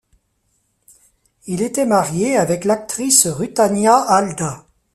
[1.45, 4.65] Il était marié avec l'actrice Rutanya Alda.